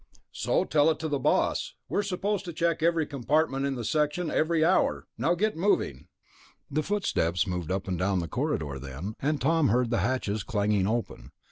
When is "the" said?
1.07-1.19, 3.75-3.83, 6.71-6.81, 8.17-8.27